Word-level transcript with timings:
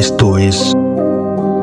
Esto 0.00 0.38
es 0.38 0.72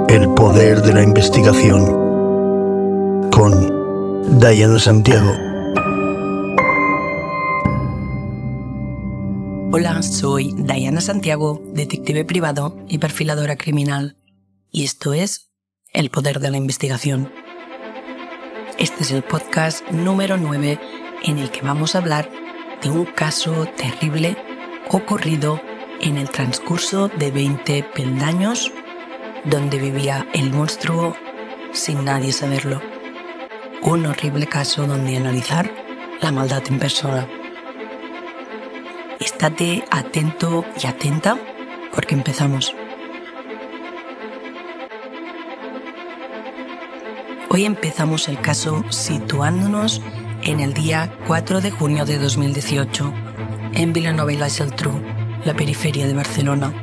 El 0.09 0.31
Poder 0.35 0.83
de 0.83 0.93
la 0.93 1.01
Investigación 1.01 3.31
con 3.31 4.39
Diana 4.39 4.77
Santiago. 4.77 5.31
Hola, 9.71 10.03
soy 10.03 10.53
Diana 10.55 11.01
Santiago, 11.01 11.63
detective 11.73 12.25
privado 12.25 12.77
y 12.87 12.99
perfiladora 12.99 13.55
criminal, 13.55 14.17
y 14.69 14.83
esto 14.83 15.15
es 15.15 15.49
El 15.91 16.11
Poder 16.11 16.39
de 16.39 16.51
la 16.51 16.57
Investigación. 16.57 17.31
Este 18.77 19.01
es 19.01 19.09
el 19.09 19.23
podcast 19.23 19.81
número 19.89 20.37
9 20.37 20.79
en 21.23 21.39
el 21.39 21.49
que 21.49 21.63
vamos 21.63 21.95
a 21.95 21.97
hablar 21.97 22.29
de 22.83 22.91
un 22.91 23.05
caso 23.05 23.65
terrible 23.75 24.37
ocurrido 24.91 25.59
en 26.01 26.17
el 26.17 26.29
transcurso 26.29 27.07
de 27.07 27.31
20 27.31 27.83
peldaños 27.95 28.71
donde 29.43 29.77
vivía 29.77 30.27
el 30.33 30.51
monstruo 30.51 31.15
sin 31.71 32.05
nadie 32.05 32.31
saberlo. 32.31 32.81
Un 33.81 34.05
horrible 34.05 34.47
caso 34.47 34.87
donde 34.87 35.17
analizar 35.17 35.71
la 36.21 36.31
maldad 36.31 36.63
en 36.67 36.79
persona. 36.79 37.27
Estate 39.19 39.83
atento 39.91 40.65
y 40.81 40.87
atenta 40.87 41.37
porque 41.93 42.15
empezamos. 42.15 42.73
Hoy 47.49 47.65
empezamos 47.65 48.27
el 48.27 48.39
caso 48.39 48.83
situándonos 48.89 50.01
en 50.43 50.59
el 50.59 50.73
día 50.73 51.11
4 51.27 51.61
de 51.61 51.71
junio 51.71 52.05
de 52.05 52.19
2018 52.19 53.13
en 53.73 53.93
Vilanova 53.93 54.31
y 54.33 54.37
la 54.37 54.49
Geltrú, 54.49 55.01
la 55.45 55.55
periferia 55.55 56.07
de 56.07 56.13
Barcelona. 56.13 56.73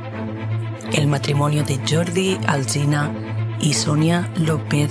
El 0.92 1.06
matrimonio 1.06 1.65
de 1.65 1.81
Jordi 1.88 2.38
Alsina 2.47 3.12
y 3.60 3.75
Sonia 3.75 4.32
López 4.37 4.91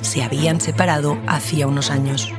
se 0.00 0.22
habían 0.22 0.60
separado 0.60 1.18
hacía 1.26 1.66
unos 1.66 1.90
años. 1.90 2.32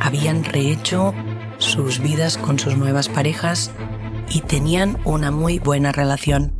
Habían 0.00 0.44
rehecho 0.44 1.14
sus 1.58 2.00
vidas 2.00 2.38
con 2.38 2.58
sus 2.58 2.76
nuevas 2.76 3.08
parejas 3.08 3.70
y 4.30 4.40
tenían 4.40 4.98
una 5.04 5.30
muy 5.30 5.58
buena 5.58 5.92
relación. 5.92 6.54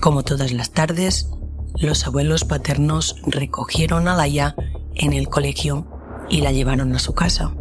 Como 0.00 0.24
todas 0.24 0.52
las 0.52 0.72
tardes, 0.72 1.30
los 1.76 2.06
abuelos 2.06 2.44
paternos 2.44 3.16
recogieron 3.26 4.08
a 4.08 4.16
Laia 4.16 4.54
en 4.94 5.12
el 5.12 5.28
colegio 5.28 5.86
y 6.28 6.40
la 6.40 6.52
llevaron 6.52 6.94
a 6.94 6.98
su 6.98 7.14
casa. 7.14 7.54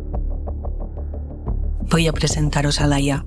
Voy 1.90 2.08
a 2.08 2.14
presentaros 2.14 2.82
a 2.82 2.88
Laia. 2.88 3.26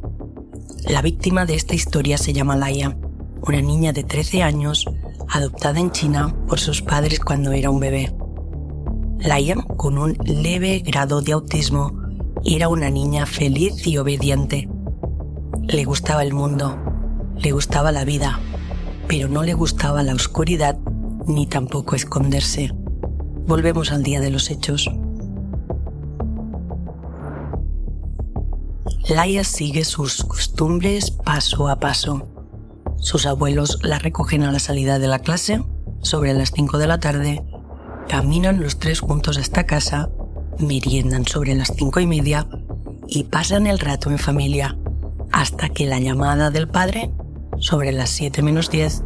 La 0.89 1.01
víctima 1.01 1.47
de 1.47 1.55
esta 1.55 1.75
historia 1.75 2.19
se 2.19 2.35
llama 2.35 2.57
Laia, 2.57 2.97
una 3.41 3.63
niña 3.63 3.95
de 3.95 4.05
13 4.05 4.43
años 4.43 4.85
adoptada 5.31 5.81
en 5.81 5.91
China 5.91 6.37
por 6.47 6.61
sus 6.61 6.83
padres 6.83 7.21
cuando 7.21 7.53
era 7.53 7.71
un 7.71 7.81
bebé. 7.81 8.15
Laia, 9.19 9.57
con 9.77 9.97
un 9.97 10.15
leve 10.25 10.81
grado 10.81 11.23
de 11.23 11.33
autismo, 11.33 11.93
era 12.45 12.69
una 12.69 12.91
niña 12.91 13.25
feliz 13.25 13.87
y 13.87 13.97
obediente. 13.97 14.69
Le 15.63 15.85
gustaba 15.85 16.23
el 16.23 16.35
mundo, 16.35 16.79
le 17.39 17.53
gustaba 17.53 17.91
la 17.91 18.05
vida, 18.05 18.39
pero 19.09 19.29
no 19.29 19.43
le 19.43 19.55
gustaba 19.55 20.03
la 20.03 20.15
oscuridad 20.15 20.79
ni 21.27 21.47
tampoco 21.47 21.97
esconderse. 21.97 22.73
Volvemos 23.47 23.91
al 23.91 24.03
día 24.03 24.21
de 24.21 24.31
los 24.31 24.51
hechos. 24.51 24.91
Laia 29.09 29.45
sigue 29.45 29.85
sus 29.85 30.25
costumbres 30.25 31.11
paso 31.11 31.69
a 31.69 31.79
paso. 31.79 32.27
Sus 32.97 33.27
abuelos 33.27 33.79
la 33.83 33.99
recogen 33.99 34.45
a 34.45 34.51
la 34.51 34.59
salida 34.59 34.99
de 34.99 35.09
la 35.09 35.19
clase, 35.19 35.63
sobre 36.01 36.33
las 36.33 36.53
5 36.53 36.79
de 36.79 36.87
la 36.87 37.01
tarde, 37.01 37.45
caminan 38.09 38.63
los 38.63 38.79
tres 38.79 39.01
juntos 39.01 39.37
hasta 39.37 39.67
casa, 39.67 40.09
meriendan 40.59 41.27
sobre 41.27 41.55
las 41.55 41.73
cinco 41.77 42.01
y 42.01 42.07
media 42.07 42.47
y 43.07 43.25
pasan 43.25 43.67
el 43.67 43.79
rato 43.79 44.11
en 44.11 44.19
familia, 44.19 44.79
hasta 45.33 45.69
que 45.69 45.87
la 45.87 46.01
llamada 46.01 46.51
del 46.51 46.69
padre, 46.69 47.11
sobre 47.59 47.93
las 47.93 48.09
7 48.09 48.41
menos 48.41 48.71
10, 48.71 49.03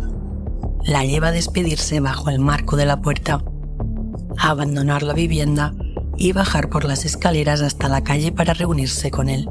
la 0.85 1.05
lleva 1.05 1.29
a 1.29 1.33
despedirse 1.33 1.99
bajo 1.99 2.31
el 2.31 2.39
marco 2.39 2.77
de 2.77 2.87
la 2.87 3.03
puerta, 3.03 3.43
a 4.39 4.51
abandonar 4.51 5.03
la 5.03 5.15
vivienda 5.15 5.75
y 6.17 6.31
bajar 6.31 6.69
por 6.69 6.85
las 6.85 7.05
escaleras 7.05 7.63
hasta 7.63 7.89
la 7.89 8.05
calle 8.05 8.31
para 8.31 8.55
reunirse 8.55 9.11
con 9.11 9.29
él. 9.29 9.49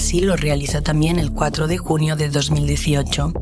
Así 0.00 0.22
lo 0.22 0.34
realiza 0.34 0.80
también 0.80 1.18
el 1.18 1.30
4 1.30 1.66
de 1.66 1.76
junio 1.76 2.16
de 2.16 2.30
2018, 2.30 3.34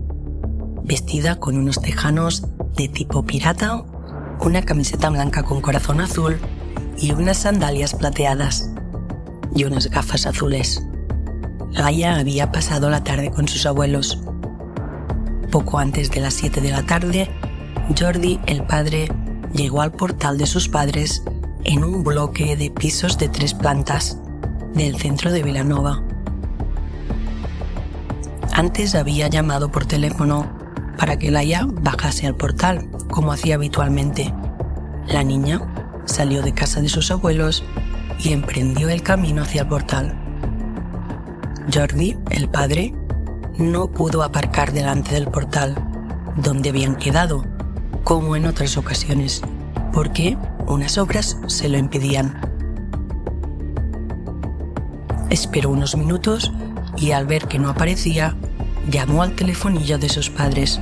vestida 0.83 1.37
con 1.37 1.57
unos 1.57 1.81
tejanos 1.81 2.43
de 2.75 2.89
tipo 2.89 3.25
pirata, 3.25 3.85
una 4.41 4.63
camiseta 4.63 5.09
blanca 5.09 5.45
con 5.45 5.61
corazón 5.61 6.01
azul 6.01 6.37
y 6.99 7.13
unas 7.13 7.39
sandalias 7.39 7.95
plateadas 7.95 8.73
y 9.55 9.65
unas 9.65 9.89
gafas 9.89 10.27
azules. 10.27 10.83
Laia 11.71 12.17
había 12.17 12.51
pasado 12.51 12.91
la 12.91 13.05
tarde 13.05 13.31
con 13.31 13.47
sus 13.47 13.65
abuelos. 13.65 14.19
Poco 15.53 15.79
antes 15.79 16.11
de 16.11 16.21
las 16.21 16.35
7 16.35 16.61
de 16.61 16.73
la 16.73 16.85
tarde, 16.85 17.31
Jordi, 17.97 18.41
el 18.47 18.65
padre, 18.65 19.09
llegó 19.55 19.81
al 19.81 19.93
portal 19.93 20.37
de 20.37 20.47
sus 20.47 20.69
padres 20.69 21.23
en 21.63 21.85
un 21.85 22.03
bloque 22.03 22.57
de 22.57 22.73
pisos 22.73 23.17
de 23.17 23.29
tres 23.29 23.55
plantas 23.55 24.19
del 24.75 24.97
centro 24.97 25.31
de 25.31 25.45
Vilanova. 25.45 26.08
Antes 28.59 28.97
había 28.97 29.29
llamado 29.29 29.71
por 29.71 29.87
teléfono 29.87 30.51
para 30.99 31.17
que 31.17 31.31
Laia 31.31 31.65
bajase 31.65 32.27
al 32.27 32.35
portal, 32.35 32.91
como 33.09 33.31
hacía 33.31 33.55
habitualmente. 33.55 34.35
La 35.07 35.23
niña 35.23 35.61
salió 36.07 36.43
de 36.43 36.53
casa 36.53 36.81
de 36.81 36.89
sus 36.89 37.13
abuelos 37.13 37.63
y 38.19 38.33
emprendió 38.33 38.89
el 38.89 39.05
camino 39.05 39.43
hacia 39.43 39.63
el 39.63 39.69
portal. 39.69 40.19
Jordi, 41.73 42.19
el 42.31 42.49
padre, 42.49 42.97
no 43.59 43.93
pudo 43.93 44.25
aparcar 44.25 44.73
delante 44.73 45.15
del 45.15 45.29
portal, 45.29 45.77
donde 46.35 46.71
habían 46.71 46.97
quedado, 46.97 47.45
como 48.03 48.35
en 48.35 48.45
otras 48.45 48.77
ocasiones, 48.77 49.41
porque 49.93 50.37
unas 50.67 50.99
obras 50.99 51.39
se 51.47 51.69
lo 51.69 51.79
impedían. 51.79 52.41
Esperó 55.31 55.71
unos 55.71 55.97
minutos 55.97 56.51
y 56.97 57.13
al 57.13 57.27
ver 57.27 57.47
que 57.47 57.61
no 57.61 57.69
aparecía, 57.69 58.35
llamó 58.89 59.23
al 59.23 59.35
telefonillo 59.35 59.99
de 59.99 60.09
sus 60.09 60.31
padres, 60.31 60.81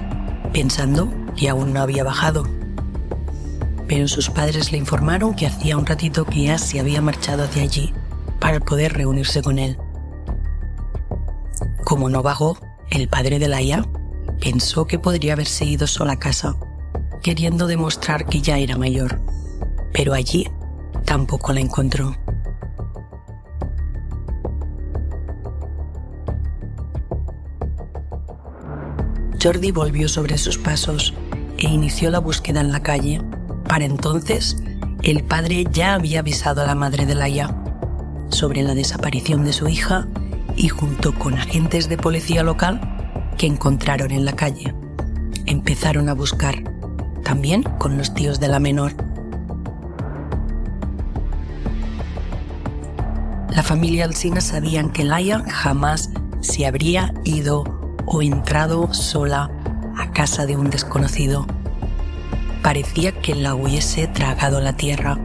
pensando 0.52 1.12
que 1.36 1.48
aún 1.48 1.72
no 1.72 1.80
había 1.80 2.04
bajado. 2.04 2.44
pero 3.88 4.08
sus 4.08 4.30
padres 4.30 4.72
le 4.72 4.78
informaron 4.78 5.34
que 5.34 5.46
hacía 5.46 5.76
un 5.76 5.86
ratito 5.86 6.24
que 6.24 6.42
ya 6.42 6.58
se 6.58 6.80
había 6.80 7.00
marchado 7.00 7.44
hacia 7.44 7.62
allí 7.62 7.94
para 8.40 8.58
poder 8.58 8.94
reunirse 8.94 9.42
con 9.42 9.60
él. 9.60 9.78
Como 11.84 12.08
no 12.10 12.20
vagó, 12.20 12.58
el 12.90 13.06
padre 13.08 13.38
de 13.38 13.46
Laia 13.46 13.84
pensó 14.40 14.86
que 14.86 14.98
podría 14.98 15.34
haberse 15.34 15.64
ido 15.64 15.86
sola 15.86 16.14
a 16.14 16.18
casa, 16.18 16.56
queriendo 17.22 17.68
demostrar 17.68 18.26
que 18.26 18.40
ya 18.40 18.58
era 18.58 18.76
mayor, 18.76 19.20
pero 19.92 20.14
allí 20.14 20.48
tampoco 21.04 21.52
la 21.52 21.60
encontró. 21.60 22.16
Jordi 29.46 29.70
volvió 29.70 30.08
sobre 30.08 30.38
sus 30.38 30.58
pasos 30.58 31.14
e 31.58 31.68
inició 31.68 32.10
la 32.10 32.18
búsqueda 32.18 32.60
en 32.60 32.72
la 32.72 32.82
calle. 32.82 33.22
Para 33.68 33.84
entonces, 33.84 34.56
el 35.04 35.22
padre 35.22 35.66
ya 35.70 35.94
había 35.94 36.18
avisado 36.18 36.62
a 36.62 36.66
la 36.66 36.74
madre 36.74 37.06
de 37.06 37.14
Laia 37.14 37.56
sobre 38.28 38.64
la 38.64 38.74
desaparición 38.74 39.44
de 39.44 39.52
su 39.52 39.68
hija 39.68 40.08
y 40.56 40.66
junto 40.66 41.16
con 41.16 41.38
agentes 41.38 41.88
de 41.88 41.96
policía 41.96 42.42
local 42.42 42.80
que 43.38 43.46
encontraron 43.46 44.10
en 44.10 44.24
la 44.24 44.32
calle. 44.32 44.74
Empezaron 45.46 46.08
a 46.08 46.14
buscar, 46.14 46.64
también 47.22 47.62
con 47.62 47.96
los 47.96 48.14
tíos 48.14 48.40
de 48.40 48.48
la 48.48 48.58
menor. 48.58 48.94
La 53.50 53.62
familia 53.62 54.06
Alsina 54.06 54.40
sabían 54.40 54.90
que 54.90 55.04
Laia 55.04 55.44
jamás 55.48 56.10
se 56.40 56.66
habría 56.66 57.14
ido 57.22 57.75
o 58.06 58.22
entrado 58.22 58.92
sola 58.94 59.50
a 59.98 60.12
casa 60.12 60.46
de 60.46 60.56
un 60.56 60.70
desconocido. 60.70 61.46
Parecía 62.62 63.12
que 63.12 63.34
la 63.34 63.54
hubiese 63.54 64.06
tragado 64.06 64.60
la 64.60 64.74
tierra. 64.74 65.18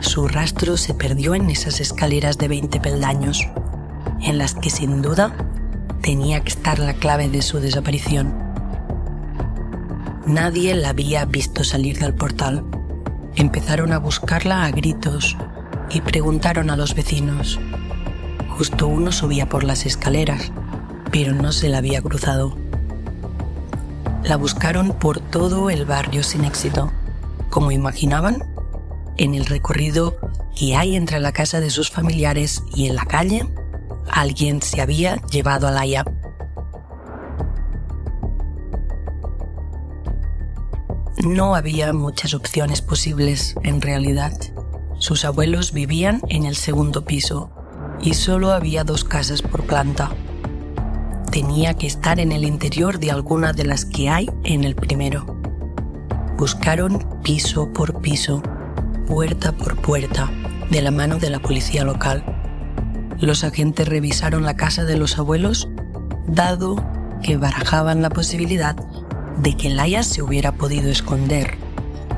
Su 0.00 0.28
rastro 0.28 0.76
se 0.76 0.94
perdió 0.94 1.34
en 1.34 1.50
esas 1.50 1.80
escaleras 1.80 2.38
de 2.38 2.48
20 2.48 2.80
peldaños, 2.80 3.48
en 4.22 4.38
las 4.38 4.54
que 4.54 4.70
sin 4.70 5.02
duda 5.02 5.34
tenía 6.00 6.40
que 6.40 6.50
estar 6.50 6.78
la 6.78 6.94
clave 6.94 7.28
de 7.28 7.42
su 7.42 7.58
desaparición. 7.60 8.34
Nadie 10.26 10.74
la 10.74 10.90
había 10.90 11.24
visto 11.24 11.64
salir 11.64 11.98
del 11.98 12.14
portal. 12.14 12.64
Empezaron 13.36 13.92
a 13.92 13.98
buscarla 13.98 14.64
a 14.64 14.70
gritos 14.70 15.36
y 15.90 16.00
preguntaron 16.00 16.70
a 16.70 16.76
los 16.76 16.94
vecinos. 16.94 17.58
Justo 18.48 18.86
uno 18.86 19.12
subía 19.12 19.48
por 19.48 19.64
las 19.64 19.86
escaleras, 19.86 20.52
pero 21.10 21.34
no 21.34 21.52
se 21.52 21.68
la 21.68 21.78
había 21.78 22.02
cruzado. 22.02 22.56
La 24.22 24.36
buscaron 24.36 24.92
por 24.92 25.20
todo 25.20 25.70
el 25.70 25.84
barrio 25.86 26.22
sin 26.22 26.44
éxito. 26.44 26.92
Como 27.48 27.72
imaginaban, 27.72 28.44
en 29.16 29.34
el 29.34 29.46
recorrido 29.46 30.16
que 30.56 30.76
hay 30.76 30.96
entre 30.96 31.20
la 31.20 31.32
casa 31.32 31.60
de 31.60 31.70
sus 31.70 31.90
familiares 31.90 32.62
y 32.74 32.86
en 32.86 32.96
la 32.96 33.04
calle, 33.06 33.46
alguien 34.10 34.62
se 34.62 34.80
había 34.80 35.16
llevado 35.26 35.68
a 35.68 35.70
Laia. 35.70 36.04
No 41.24 41.54
había 41.54 41.92
muchas 41.92 42.34
opciones 42.34 42.80
posibles 42.82 43.54
en 43.62 43.82
realidad. 43.82 44.32
Sus 44.98 45.24
abuelos 45.24 45.72
vivían 45.72 46.22
en 46.28 46.44
el 46.46 46.56
segundo 46.56 47.04
piso 47.04 47.50
y 48.00 48.14
solo 48.14 48.52
había 48.52 48.84
dos 48.84 49.04
casas 49.04 49.42
por 49.42 49.64
planta. 49.64 50.10
Tenía 51.30 51.74
que 51.74 51.86
estar 51.86 52.20
en 52.20 52.32
el 52.32 52.44
interior 52.44 52.98
de 52.98 53.10
alguna 53.10 53.52
de 53.52 53.64
las 53.64 53.84
que 53.84 54.08
hay 54.08 54.30
en 54.44 54.64
el 54.64 54.74
primero. 54.74 55.24
Buscaron 56.36 57.20
piso 57.22 57.72
por 57.72 58.00
piso, 58.00 58.42
puerta 59.06 59.52
por 59.52 59.76
puerta, 59.80 60.30
de 60.70 60.82
la 60.82 60.90
mano 60.90 61.18
de 61.18 61.30
la 61.30 61.38
policía 61.38 61.84
local 61.84 62.24
los 63.20 63.44
agentes 63.44 63.86
revisaron 63.86 64.44
la 64.44 64.56
casa 64.56 64.84
de 64.84 64.96
los 64.96 65.18
abuelos, 65.18 65.68
dado 66.26 66.76
que 67.22 67.36
barajaban 67.36 68.00
la 68.00 68.08
posibilidad 68.08 68.74
de 69.36 69.56
que 69.56 69.68
Laia 69.68 70.02
se 70.02 70.22
hubiera 70.22 70.52
podido 70.52 70.90
esconder, 70.90 71.58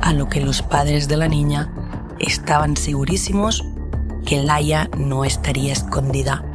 a 0.00 0.12
lo 0.12 0.29
que 0.29 0.41
los 0.41 0.62
padres 0.62 1.08
de 1.08 1.17
la 1.17 1.29
niña 1.29 1.73
estaban 2.20 2.76
segurísimos 2.76 3.65
que 4.25 4.43
Laia 4.43 4.88
no 4.97 5.25
estaría 5.25 5.73
escondida. 5.73 6.51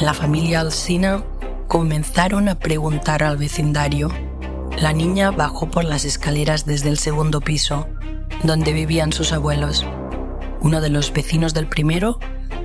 La 0.00 0.14
familia 0.14 0.60
Alsina 0.60 1.22
comenzaron 1.68 2.48
a 2.48 2.58
preguntar 2.58 3.22
al 3.22 3.36
vecindario. 3.36 4.10
La 4.80 4.92
niña 4.92 5.30
bajó 5.30 5.70
por 5.70 5.84
las 5.84 6.04
escaleras 6.04 6.66
desde 6.66 6.88
el 6.88 6.98
segundo 6.98 7.40
piso, 7.40 7.86
donde 8.42 8.72
vivían 8.72 9.12
sus 9.12 9.32
abuelos. 9.32 9.86
Uno 10.60 10.80
de 10.80 10.90
los 10.90 11.12
vecinos 11.12 11.54
del 11.54 11.68
primero 11.68 12.18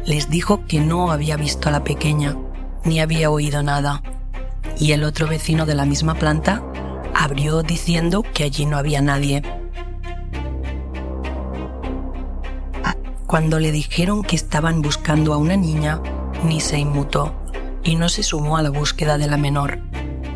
les 0.05 0.29
dijo 0.29 0.65
que 0.65 0.79
no 0.79 1.11
había 1.11 1.37
visto 1.37 1.69
a 1.69 1.71
la 1.71 1.83
pequeña, 1.83 2.35
ni 2.83 2.99
había 2.99 3.29
oído 3.29 3.61
nada. 3.61 4.01
Y 4.79 4.93
el 4.93 5.03
otro 5.03 5.27
vecino 5.27 5.65
de 5.65 5.75
la 5.75 5.85
misma 5.85 6.15
planta 6.15 6.63
abrió 7.17 7.63
diciendo 7.63 8.23
que 8.33 8.43
allí 8.43 8.65
no 8.65 8.77
había 8.77 9.01
nadie. 9.01 9.41
Cuando 13.25 13.59
le 13.59 13.71
dijeron 13.71 14.23
que 14.23 14.35
estaban 14.35 14.81
buscando 14.81 15.33
a 15.33 15.37
una 15.37 15.57
niña, 15.57 15.99
ni 16.45 16.61
se 16.61 16.77
inmutó 16.77 17.33
y 17.83 17.95
no 17.95 18.07
se 18.07 18.23
sumó 18.23 18.57
a 18.57 18.61
la 18.61 18.69
búsqueda 18.69 19.17
de 19.17 19.27
la 19.27 19.37
menor, 19.37 19.79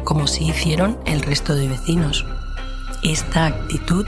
como 0.03 0.27
si 0.27 0.49
hicieron 0.49 0.97
el 1.05 1.21
resto 1.21 1.55
de 1.55 1.67
vecinos. 1.67 2.25
Esta 3.03 3.45
actitud 3.45 4.05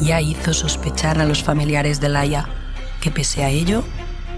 ya 0.00 0.20
hizo 0.20 0.52
sospechar 0.52 1.18
a 1.20 1.24
los 1.24 1.42
familiares 1.42 2.00
de 2.00 2.10
Laia, 2.10 2.48
que 3.00 3.10
pese 3.10 3.44
a 3.44 3.48
ello, 3.48 3.82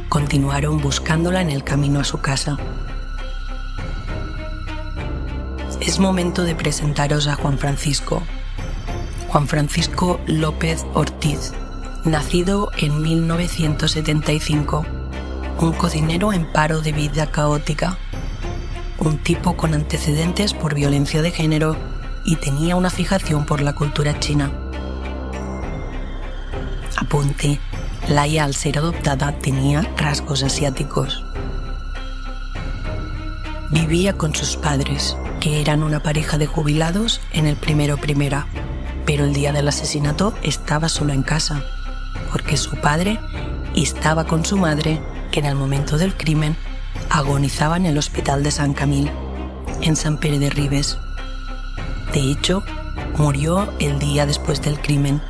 continuaron 0.08 0.80
buscándola 0.80 1.42
en 1.42 1.50
el 1.50 1.64
camino 1.64 2.00
a 2.00 2.04
su 2.04 2.20
casa. 2.20 2.56
Es 5.84 5.98
momento 5.98 6.44
de 6.44 6.54
presentaros 6.54 7.26
a 7.26 7.34
Juan 7.34 7.58
Francisco. 7.58 8.22
Juan 9.26 9.48
Francisco 9.48 10.20
López 10.26 10.86
Ortiz, 10.94 11.54
nacido 12.04 12.70
en 12.78 13.02
1975 13.02 14.86
un 15.58 15.72
cocinero 15.72 16.32
en 16.32 16.50
paro 16.52 16.82
de 16.82 16.92
vida 16.92 17.26
caótica, 17.32 17.98
un 18.98 19.18
tipo 19.18 19.56
con 19.56 19.74
antecedentes 19.74 20.54
por 20.54 20.76
violencia 20.76 21.20
de 21.20 21.32
género 21.32 21.76
y 22.24 22.36
tenía 22.36 22.76
una 22.76 22.88
fijación 22.88 23.44
por 23.44 23.60
la 23.60 23.74
cultura 23.74 24.20
china. 24.20 24.52
Apunte, 26.96 27.58
Laia 28.08 28.44
al 28.44 28.54
ser 28.54 28.78
adoptada 28.78 29.36
tenía 29.38 29.82
rasgos 29.96 30.44
asiáticos. 30.44 31.24
Vivía 33.70 34.12
con 34.12 34.32
sus 34.32 34.56
padres, 34.56 35.16
que 35.42 35.60
eran 35.60 35.82
una 35.82 36.04
pareja 36.04 36.38
de 36.38 36.46
jubilados 36.46 37.20
en 37.32 37.46
el 37.46 37.56
primero 37.56 37.96
primera, 37.96 38.46
pero 39.04 39.24
el 39.24 39.32
día 39.32 39.52
del 39.52 39.66
asesinato 39.66 40.34
estaba 40.44 40.88
solo 40.88 41.12
en 41.12 41.24
casa, 41.24 41.64
porque 42.30 42.56
su 42.56 42.76
padre 42.76 43.18
estaba 43.74 44.24
con 44.24 44.44
su 44.44 44.56
madre 44.56 45.02
que 45.32 45.40
en 45.40 45.46
el 45.46 45.56
momento 45.56 45.98
del 45.98 46.14
crimen 46.14 46.56
agonizaba 47.10 47.76
en 47.76 47.86
el 47.86 47.98
hospital 47.98 48.44
de 48.44 48.52
San 48.52 48.72
Camil, 48.72 49.10
en 49.80 49.96
San 49.96 50.18
Pere 50.18 50.38
de 50.38 50.48
Ribes. 50.48 50.96
De 52.14 52.20
hecho, 52.20 52.62
murió 53.18 53.68
el 53.80 53.98
día 53.98 54.26
después 54.26 54.62
del 54.62 54.80
crimen. 54.80 55.20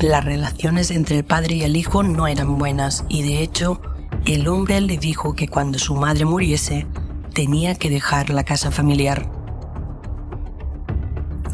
Las 0.00 0.24
relaciones 0.24 0.90
entre 0.90 1.18
el 1.18 1.24
padre 1.24 1.56
y 1.56 1.62
el 1.62 1.76
hijo 1.76 2.02
no 2.02 2.26
eran 2.26 2.56
buenas 2.56 3.04
y 3.10 3.22
de 3.22 3.42
hecho 3.42 3.82
el 4.24 4.48
hombre 4.48 4.80
le 4.80 4.96
dijo 4.96 5.34
que 5.34 5.46
cuando 5.46 5.78
su 5.78 5.94
madre 5.94 6.24
muriese 6.24 6.86
tenía 7.34 7.74
que 7.74 7.90
dejar 7.90 8.30
la 8.30 8.42
casa 8.42 8.70
familiar. 8.70 9.30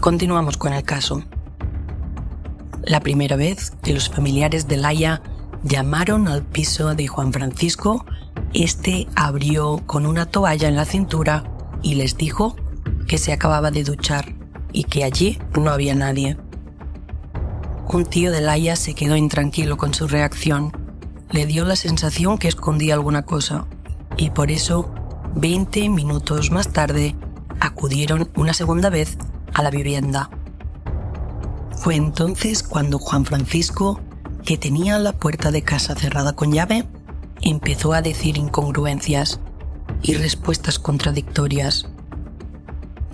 Continuamos 0.00 0.56
con 0.56 0.72
el 0.72 0.84
caso. 0.84 1.24
la 2.84 3.00
primera 3.00 3.34
vez 3.34 3.72
que 3.82 3.92
los 3.92 4.08
familiares 4.08 4.68
de 4.68 4.76
Laia 4.76 5.20
llamaron 5.64 6.28
al 6.28 6.44
piso 6.44 6.94
de 6.94 7.08
Juan 7.08 7.32
Francisco, 7.32 8.06
este 8.54 9.08
abrió 9.16 9.82
con 9.86 10.06
una 10.06 10.26
toalla 10.26 10.68
en 10.68 10.76
la 10.76 10.84
cintura 10.84 11.42
y 11.82 11.96
les 11.96 12.16
dijo 12.16 12.54
que 13.08 13.18
se 13.18 13.32
acababa 13.32 13.72
de 13.72 13.82
duchar 13.82 14.36
y 14.72 14.84
que 14.84 15.02
allí 15.02 15.36
no 15.56 15.72
había 15.72 15.96
nadie. 15.96 16.36
Un 17.88 18.04
tío 18.04 18.32
de 18.32 18.40
Laia 18.40 18.74
se 18.74 18.94
quedó 18.94 19.16
intranquilo 19.16 19.76
con 19.76 19.94
su 19.94 20.08
reacción. 20.08 20.72
Le 21.30 21.46
dio 21.46 21.64
la 21.64 21.76
sensación 21.76 22.36
que 22.36 22.48
escondía 22.48 22.94
alguna 22.94 23.22
cosa 23.22 23.66
y 24.16 24.30
por 24.30 24.50
eso, 24.50 24.92
20 25.36 25.88
minutos 25.90 26.50
más 26.50 26.72
tarde, 26.72 27.14
acudieron 27.60 28.28
una 28.36 28.54
segunda 28.54 28.90
vez 28.90 29.16
a 29.54 29.62
la 29.62 29.70
vivienda. 29.70 30.30
Fue 31.76 31.94
entonces 31.94 32.64
cuando 32.64 32.98
Juan 32.98 33.24
Francisco, 33.24 34.00
que 34.44 34.58
tenía 34.58 34.98
la 34.98 35.12
puerta 35.12 35.52
de 35.52 35.62
casa 35.62 35.94
cerrada 35.94 36.34
con 36.34 36.52
llave, 36.52 36.86
empezó 37.40 37.92
a 37.92 38.02
decir 38.02 38.36
incongruencias 38.36 39.38
y 40.02 40.14
respuestas 40.14 40.80
contradictorias. 40.80 41.88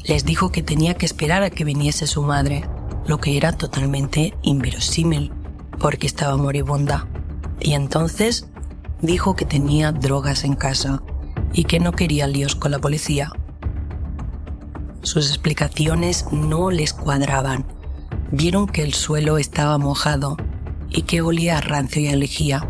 Les 0.05 0.25
dijo 0.25 0.51
que 0.51 0.63
tenía 0.63 0.95
que 0.95 1.07
esperar 1.07 1.43
a 1.43 1.51
que 1.51 1.65
viniese 1.65 2.07
su 2.07 2.23
madre, 2.23 2.65
lo 3.07 3.19
que 3.19 3.37
era 3.37 3.53
totalmente 3.53 4.35
inverosímil, 4.43 5.33
porque 5.79 6.07
estaba 6.07 6.37
moribunda. 6.37 7.07
Y 7.61 7.73
entonces 7.73 8.49
dijo 9.01 9.35
que 9.37 9.45
tenía 9.45 9.93
drogas 9.93 10.45
en 10.45 10.55
casa 10.55 11.03
y 11.53 11.65
que 11.65 11.81
no 11.81 11.93
quería 11.93 12.27
líos 12.27 12.55
con 12.55 12.71
la 12.71 12.79
policía. 12.79 13.31
Sus 15.03 15.29
explicaciones 15.29 16.27
no 16.31 16.71
les 16.71 16.93
cuadraban. 16.93 17.67
Vieron 18.31 18.67
que 18.67 18.83
el 18.83 18.95
suelo 18.95 19.39
estaba 19.39 19.77
mojado 19.79 20.37
y 20.89 21.03
que 21.03 21.23
olía 21.23 21.59
a 21.59 21.61
rancio 21.61 22.03
y 22.03 22.09
a 22.09 22.17
lejía. 22.17 22.69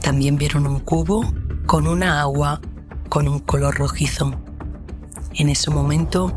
También 0.00 0.36
vieron 0.36 0.66
un 0.66 0.80
cubo 0.80 1.24
con 1.66 1.86
una 1.86 2.20
agua 2.20 2.60
con 3.08 3.28
un 3.28 3.38
color 3.40 3.76
rojizo. 3.76 4.32
En 5.34 5.48
ese 5.48 5.70
momento, 5.70 6.32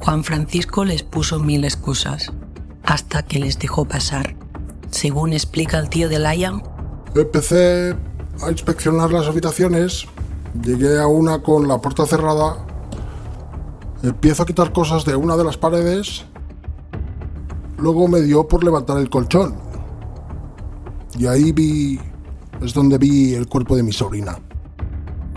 Juan 0.00 0.24
Francisco 0.24 0.84
les 0.84 1.02
puso 1.02 1.38
mil 1.38 1.64
excusas, 1.64 2.32
hasta 2.84 3.22
que 3.22 3.38
les 3.38 3.58
dejó 3.58 3.84
pasar. 3.84 4.36
Según 4.90 5.32
explica 5.32 5.78
el 5.78 5.88
tío 5.88 6.08
de 6.08 6.18
Laia, 6.18 6.52
empecé 7.14 7.96
a 8.42 8.50
inspeccionar 8.50 9.12
las 9.12 9.26
habitaciones, 9.26 10.06
llegué 10.62 11.00
a 11.00 11.06
una 11.06 11.42
con 11.42 11.66
la 11.68 11.80
puerta 11.80 12.06
cerrada, 12.06 12.64
empiezo 14.02 14.42
a 14.42 14.46
quitar 14.46 14.72
cosas 14.72 15.04
de 15.04 15.16
una 15.16 15.36
de 15.36 15.44
las 15.44 15.56
paredes, 15.56 16.24
luego 17.78 18.08
me 18.08 18.20
dio 18.20 18.46
por 18.46 18.64
levantar 18.64 18.98
el 18.98 19.10
colchón. 19.10 19.54
Y 21.18 21.26
ahí 21.26 21.52
vi 21.52 22.00
es 22.62 22.72
donde 22.72 22.98
vi 22.98 23.34
el 23.34 23.46
cuerpo 23.46 23.76
de 23.76 23.82
mi 23.82 23.92
sobrina. 23.92 24.38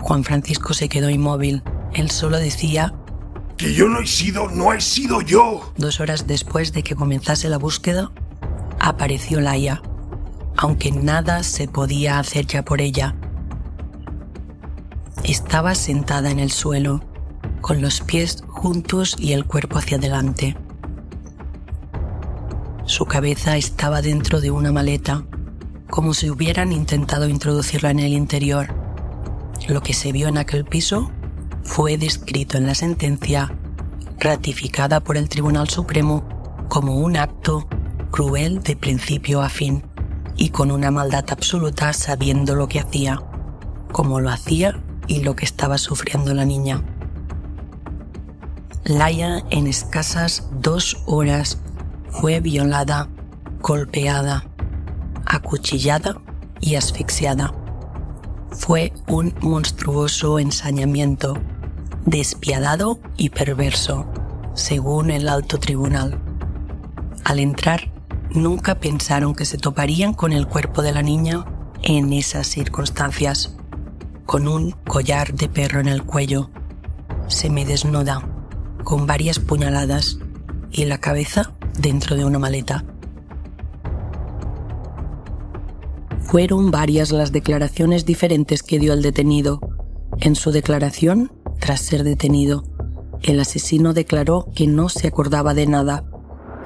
Juan 0.00 0.24
Francisco 0.24 0.72
se 0.72 0.88
quedó 0.88 1.10
inmóvil. 1.10 1.62
Él 1.92 2.10
solo 2.10 2.38
decía... 2.38 2.94
Que 3.58 3.74
yo 3.74 3.88
no 3.88 4.00
he 4.00 4.06
sido, 4.06 4.48
no 4.48 4.72
he 4.72 4.80
sido 4.80 5.20
yo. 5.20 5.72
Dos 5.76 5.98
horas 5.98 6.26
después 6.26 6.72
de 6.72 6.84
que 6.84 6.94
comenzase 6.94 7.48
la 7.48 7.58
búsqueda, 7.58 8.12
apareció 8.78 9.40
Laia, 9.40 9.82
aunque 10.56 10.92
nada 10.92 11.42
se 11.42 11.66
podía 11.66 12.20
hacer 12.20 12.46
ya 12.46 12.64
por 12.64 12.80
ella. 12.80 13.16
Estaba 15.24 15.74
sentada 15.74 16.30
en 16.30 16.38
el 16.38 16.52
suelo, 16.52 17.02
con 17.60 17.82
los 17.82 18.00
pies 18.00 18.44
juntos 18.46 19.16
y 19.18 19.32
el 19.32 19.44
cuerpo 19.44 19.78
hacia 19.78 19.98
adelante. 19.98 20.56
Su 22.86 23.06
cabeza 23.06 23.56
estaba 23.56 24.00
dentro 24.00 24.40
de 24.40 24.52
una 24.52 24.72
maleta 24.72 25.24
como 25.90 26.14
si 26.14 26.30
hubieran 26.30 26.72
intentado 26.72 27.28
introducirla 27.28 27.90
en 27.90 27.98
el 27.98 28.12
interior. 28.12 28.68
Lo 29.68 29.82
que 29.82 29.94
se 29.94 30.12
vio 30.12 30.28
en 30.28 30.38
aquel 30.38 30.64
piso 30.64 31.10
fue 31.68 31.98
descrito 31.98 32.56
en 32.56 32.66
la 32.66 32.74
sentencia 32.74 33.54
ratificada 34.18 35.00
por 35.00 35.18
el 35.18 35.28
Tribunal 35.28 35.68
Supremo 35.68 36.26
como 36.68 36.96
un 36.96 37.16
acto 37.16 37.68
cruel 38.10 38.62
de 38.62 38.74
principio 38.74 39.42
a 39.42 39.50
fin 39.50 39.84
y 40.34 40.48
con 40.48 40.70
una 40.70 40.90
maldad 40.90 41.26
absoluta 41.30 41.92
sabiendo 41.92 42.54
lo 42.54 42.68
que 42.68 42.80
hacía, 42.80 43.22
cómo 43.92 44.18
lo 44.18 44.30
hacía 44.30 44.82
y 45.06 45.22
lo 45.22 45.36
que 45.36 45.44
estaba 45.44 45.76
sufriendo 45.76 46.32
la 46.32 46.46
niña. 46.46 46.82
Laia 48.84 49.44
en 49.50 49.66
escasas 49.66 50.48
dos 50.50 50.96
horas 51.04 51.58
fue 52.08 52.40
violada, 52.40 53.08
golpeada, 53.60 54.46
acuchillada 55.26 56.16
y 56.60 56.76
asfixiada. 56.76 57.52
Fue 58.50 58.94
un 59.06 59.34
monstruoso 59.42 60.38
ensañamiento, 60.38 61.36
despiadado 62.08 62.98
y 63.18 63.28
perverso, 63.28 64.06
según 64.54 65.10
el 65.10 65.28
alto 65.28 65.58
tribunal. 65.58 66.18
Al 67.24 67.38
entrar, 67.38 67.92
nunca 68.30 68.76
pensaron 68.76 69.34
que 69.34 69.44
se 69.44 69.58
toparían 69.58 70.14
con 70.14 70.32
el 70.32 70.46
cuerpo 70.46 70.80
de 70.80 70.92
la 70.92 71.02
niña 71.02 71.44
en 71.82 72.12
esas 72.14 72.46
circunstancias, 72.46 73.54
con 74.24 74.48
un 74.48 74.72
collar 74.86 75.34
de 75.34 75.48
perro 75.48 75.80
en 75.80 75.88
el 75.88 76.02
cuello, 76.02 76.50
semidesnuda, 77.26 78.26
con 78.84 79.06
varias 79.06 79.38
puñaladas 79.38 80.18
y 80.72 80.86
la 80.86 80.98
cabeza 80.98 81.52
dentro 81.78 82.16
de 82.16 82.24
una 82.24 82.38
maleta. 82.38 82.84
Fueron 86.22 86.70
varias 86.70 87.10
las 87.10 87.32
declaraciones 87.32 88.06
diferentes 88.06 88.62
que 88.62 88.78
dio 88.78 88.94
el 88.94 89.02
detenido. 89.02 89.60
En 90.20 90.36
su 90.36 90.50
declaración, 90.50 91.32
tras 91.58 91.80
ser 91.80 92.04
detenido, 92.04 92.64
el 93.22 93.40
asesino 93.40 93.92
declaró 93.92 94.48
que 94.54 94.66
no 94.66 94.88
se 94.88 95.08
acordaba 95.08 95.54
de 95.54 95.66
nada, 95.66 96.04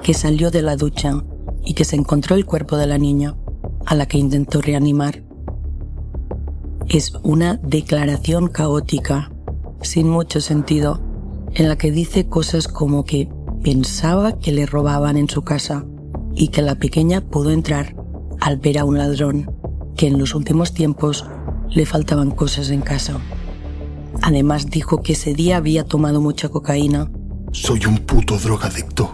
que 0.03 0.13
salió 0.13 0.51
de 0.51 0.61
la 0.61 0.75
ducha 0.75 1.23
y 1.65 1.73
que 1.73 1.85
se 1.85 1.95
encontró 1.95 2.35
el 2.35 2.45
cuerpo 2.45 2.77
de 2.77 2.87
la 2.87 2.97
niña, 2.97 3.35
a 3.85 3.95
la 3.95 4.05
que 4.05 4.17
intentó 4.17 4.61
reanimar. 4.61 5.23
Es 6.87 7.13
una 7.23 7.55
declaración 7.55 8.47
caótica, 8.47 9.31
sin 9.81 10.09
mucho 10.09 10.41
sentido, 10.41 11.01
en 11.53 11.69
la 11.69 11.77
que 11.77 11.91
dice 11.91 12.27
cosas 12.27 12.67
como 12.67 13.03
que 13.05 13.29
pensaba 13.63 14.39
que 14.39 14.51
le 14.51 14.65
robaban 14.65 15.17
en 15.17 15.29
su 15.29 15.43
casa 15.43 15.85
y 16.35 16.49
que 16.49 16.61
la 16.61 16.75
pequeña 16.75 17.21
pudo 17.21 17.51
entrar 17.51 17.95
al 18.41 18.57
ver 18.57 18.79
a 18.79 18.85
un 18.85 18.97
ladrón, 18.97 19.51
que 19.95 20.07
en 20.07 20.19
los 20.19 20.35
últimos 20.35 20.73
tiempos 20.73 21.25
le 21.69 21.85
faltaban 21.85 22.31
cosas 22.31 22.69
en 22.69 22.81
casa. 22.81 23.19
Además 24.25 24.69
dijo 24.69 25.01
que 25.01 25.13
ese 25.13 25.33
día 25.33 25.57
había 25.57 25.83
tomado 25.83 26.21
mucha 26.21 26.47
cocaína. 26.47 27.11
Soy 27.51 27.85
un 27.85 27.97
puto 27.97 28.37
drogadicto. 28.37 29.11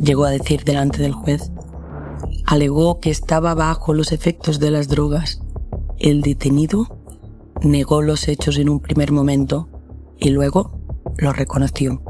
Llegó 0.00 0.24
a 0.24 0.30
decir 0.30 0.64
delante 0.64 1.02
del 1.02 1.12
juez. 1.12 1.52
Alegó 2.46 2.98
que 2.98 3.10
estaba 3.10 3.54
bajo 3.54 3.92
los 3.92 4.10
efectos 4.10 4.58
de 4.58 4.70
las 4.70 4.88
drogas. 4.88 5.42
El 5.98 6.22
detenido 6.22 6.98
negó 7.60 8.00
los 8.00 8.26
hechos 8.26 8.56
en 8.56 8.70
un 8.70 8.80
primer 8.80 9.12
momento 9.12 9.68
y 10.18 10.30
luego 10.30 10.80
lo 11.18 11.34
reconoció. 11.34 12.02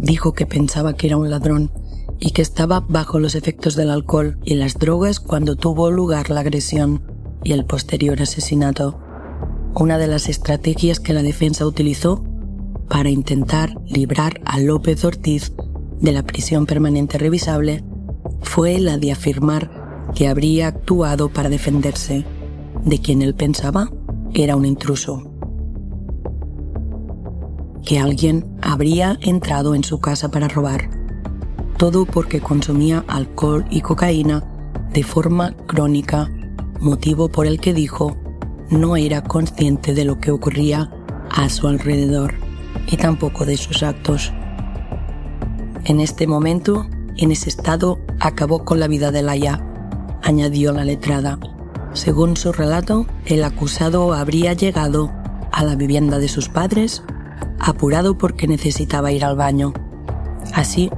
Dijo 0.00 0.32
que 0.32 0.46
pensaba 0.46 0.94
que 0.94 1.06
era 1.06 1.16
un 1.16 1.30
ladrón 1.30 1.70
y 2.18 2.32
que 2.32 2.42
estaba 2.42 2.80
bajo 2.80 3.20
los 3.20 3.36
efectos 3.36 3.76
del 3.76 3.90
alcohol 3.90 4.40
y 4.42 4.56
las 4.56 4.80
drogas 4.80 5.20
cuando 5.20 5.54
tuvo 5.54 5.92
lugar 5.92 6.28
la 6.28 6.40
agresión 6.40 7.04
y 7.44 7.52
el 7.52 7.64
posterior 7.66 8.20
asesinato. 8.20 8.98
Una 9.78 9.96
de 9.96 10.08
las 10.08 10.28
estrategias 10.28 10.98
que 10.98 11.12
la 11.12 11.22
defensa 11.22 11.64
utilizó 11.64 12.24
para 12.88 13.10
intentar 13.10 13.80
librar 13.86 14.40
a 14.44 14.58
López 14.58 15.04
Ortiz 15.04 15.52
de 16.00 16.10
la 16.10 16.24
prisión 16.24 16.66
permanente 16.66 17.16
revisable 17.16 17.84
fue 18.40 18.80
la 18.80 18.98
de 18.98 19.12
afirmar 19.12 20.10
que 20.16 20.26
habría 20.26 20.66
actuado 20.66 21.28
para 21.28 21.48
defenderse 21.48 22.24
de 22.84 22.98
quien 22.98 23.22
él 23.22 23.36
pensaba 23.36 23.88
era 24.34 24.56
un 24.56 24.64
intruso. 24.64 25.30
Que 27.84 28.00
alguien 28.00 28.46
habría 28.60 29.16
entrado 29.20 29.76
en 29.76 29.84
su 29.84 30.00
casa 30.00 30.28
para 30.28 30.48
robar 30.48 30.90
todo 31.76 32.04
porque 32.04 32.40
consumía 32.40 33.04
alcohol 33.06 33.64
y 33.70 33.82
cocaína 33.82 34.42
de 34.92 35.04
forma 35.04 35.56
crónica, 35.68 36.28
motivo 36.80 37.28
por 37.28 37.46
el 37.46 37.60
que 37.60 37.72
dijo 37.72 38.16
no 38.70 38.96
era 38.96 39.22
consciente 39.22 39.94
de 39.94 40.04
lo 40.04 40.18
que 40.18 40.30
ocurría 40.30 40.90
a 41.30 41.48
su 41.48 41.68
alrededor 41.68 42.34
y 42.86 42.96
tampoco 42.96 43.44
de 43.44 43.56
sus 43.56 43.82
actos. 43.82 44.32
En 45.84 46.00
este 46.00 46.26
momento, 46.26 46.86
en 47.16 47.32
ese 47.32 47.48
estado, 47.48 47.98
acabó 48.20 48.64
con 48.64 48.80
la 48.80 48.88
vida 48.88 49.10
de 49.10 49.22
Laia, 49.22 49.64
añadió 50.22 50.72
la 50.72 50.84
letrada. 50.84 51.38
Según 51.94 52.36
su 52.36 52.52
relato, 52.52 53.06
el 53.24 53.42
acusado 53.44 54.12
habría 54.12 54.52
llegado 54.52 55.10
a 55.52 55.64
la 55.64 55.74
vivienda 55.74 56.18
de 56.18 56.28
sus 56.28 56.48
padres 56.48 57.02
apurado 57.58 58.16
porque 58.18 58.46
necesitaba 58.46 59.12
ir 59.12 59.24
al 59.24 59.36
baño. 59.36 59.72
Así 60.54 60.90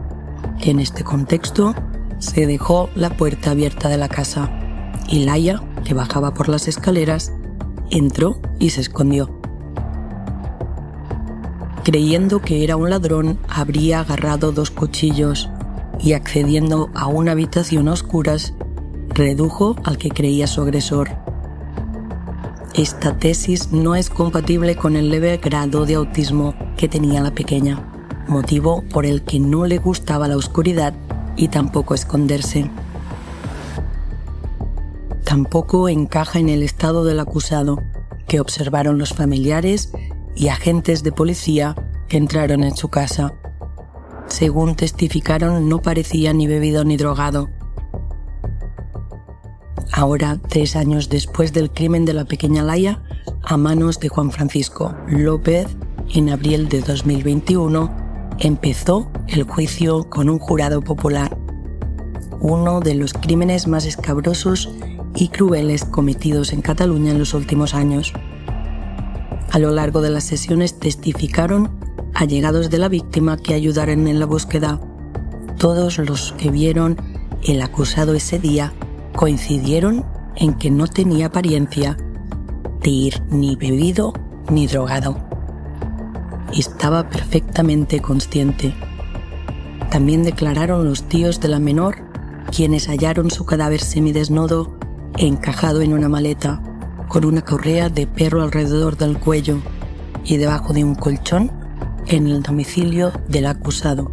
que 0.61 0.71
en 0.71 0.81
este 0.81 1.05
contexto 1.05 1.75
se 2.19 2.47
dejó 2.47 2.91
la 2.95 3.11
puerta 3.11 3.53
abierta 3.53 3.89
de 3.89 3.97
la 3.97 4.09
casa 4.09 4.51
y 5.09 5.25
Laia, 5.25 5.63
que 5.85 5.95
bajaba 5.95 6.35
por 6.35 6.49
las 6.49 6.69
escaleras, 6.69 7.33
entró 7.91 8.41
y 8.59 8.71
se 8.71 8.81
escondió. 8.81 9.31
Creyendo 11.85 12.41
que 12.41 12.63
era 12.63 12.77
un 12.77 12.91
ladrón, 12.91 13.39
habría 13.49 14.01
agarrado 14.01 14.53
dos 14.53 14.71
cuchillos 14.71 15.49
y 15.99 16.13
accediendo 16.13 16.91
a 16.95 17.07
una 17.07 17.33
habitación 17.33 17.89
a 17.89 17.93
oscuras, 17.93 18.55
redujo 19.09 19.77
al 19.85 19.99
que 19.99 20.11
creía 20.11 20.47
su 20.47 20.63
agresor. 20.63 21.11
Esta 22.75 23.19
tesis 23.19 23.73
no 23.73 23.95
es 23.95 24.11
compatible 24.11 24.77
con 24.77 24.97
el 24.97 25.11
leve 25.11 25.39
grado 25.39 25.87
de 25.87 25.95
autismo 25.95 26.55
que 26.77 26.89
tenía 26.89 27.21
la 27.21 27.35
pequeña, 27.35 27.79
motivo 28.29 28.83
por 28.93 29.05
el 29.05 29.23
que 29.23 29.41
no 29.41 29.67
le 29.67 29.79
gustaba 29.79 30.29
la 30.29 30.37
oscuridad 30.37 30.95
y 31.37 31.49
tampoco 31.49 31.95
esconderse. 31.95 32.71
Tampoco 35.31 35.89
encaja 35.89 36.41
en 36.41 36.49
el 36.49 36.61
estado 36.65 37.05
del 37.05 37.21
acusado, 37.21 37.81
que 38.27 38.41
observaron 38.41 38.99
los 38.99 39.11
familiares 39.11 39.93
y 40.35 40.49
agentes 40.49 41.05
de 41.05 41.13
policía 41.13 41.77
que 42.09 42.17
entraron 42.17 42.65
en 42.65 42.75
su 42.75 42.89
casa. 42.89 43.33
Según 44.27 44.75
testificaron, 44.75 45.69
no 45.69 45.83
parecía 45.83 46.33
ni 46.33 46.49
bebido 46.49 46.85
ni 46.85 46.97
drogado. 46.97 47.49
Ahora, 49.93 50.41
tres 50.49 50.75
años 50.75 51.09
después 51.09 51.53
del 51.53 51.71
crimen 51.71 52.05
de 52.05 52.15
la 52.15 52.25
pequeña 52.25 52.65
Laia, 52.65 53.01
a 53.45 53.57
manos 53.57 54.01
de 54.01 54.09
Juan 54.09 54.33
Francisco 54.33 54.97
López, 55.07 55.69
en 56.13 56.31
abril 56.31 56.69
de 56.69 56.81
2021, 56.81 58.35
empezó 58.41 59.09
el 59.29 59.45
juicio 59.45 60.11
con 60.11 60.29
un 60.29 60.41
jurado 60.41 60.83
popular, 60.83 61.39
uno 62.41 62.81
de 62.81 62.95
los 62.97 63.13
crímenes 63.13 63.69
más 63.69 63.87
escabrosos 63.87 64.69
y 65.15 65.29
crueles 65.29 65.85
cometidos 65.85 66.53
en 66.53 66.63
Cataluña 66.63 67.13
en 67.13 67.19
los 67.19 67.35
últimos 67.35 67.75
años. 67.75 68.13
A 69.51 69.59
lo 69.59 69.71
largo 69.73 70.01
de 70.01 70.11
las 70.11 70.25
sesiones 70.25 70.79
testificaron 70.79 71.71
allegados 72.15 72.71
de 72.71 72.79
la 72.79 72.89
víctima 72.89 73.37
que 73.37 73.55
ayudaron 73.55 74.07
en 74.07 74.21
la 74.21 74.27
búsqueda. 74.27 74.81
Todos 75.59 75.99
los 75.99 76.33
que 76.33 76.51
vieron 76.51 76.97
el 77.45 77.61
acusado 77.63 78.15
ese 78.15 78.39
día 78.39 78.73
coincidieron 79.15 80.05
en 80.37 80.55
que 80.55 80.71
no 80.71 80.87
tenía 80.87 81.27
apariencia 81.27 81.97
de 82.83 82.91
ir 82.91 83.23
ni 83.31 83.57
bebido 83.57 84.13
ni 84.51 84.67
drogado. 84.67 85.17
Estaba 86.57 87.09
perfectamente 87.09 88.01
consciente. 88.01 88.75
También 89.91 90.23
declararon 90.23 90.85
los 90.85 91.05
tíos 91.05 91.41
de 91.41 91.49
la 91.49 91.59
menor, 91.59 91.97
quienes 92.51 92.89
hallaron 92.89 93.31
su 93.31 93.45
cadáver 93.45 93.81
semidesnudo 93.81 94.79
encajado 95.27 95.83
en 95.83 95.93
una 95.93 96.09
maleta, 96.09 96.63
con 97.09 97.25
una 97.25 97.43
correa 97.43 97.89
de 97.89 98.07
perro 98.07 98.43
alrededor 98.43 98.97
del 98.97 99.19
cuello 99.19 99.59
y 100.25 100.37
debajo 100.37 100.73
de 100.73 100.85
un 100.85 100.95
colchón 100.95 101.51
en 102.07 102.27
el 102.27 102.43
domicilio 102.43 103.13
del 103.29 103.47
acusado. 103.47 104.11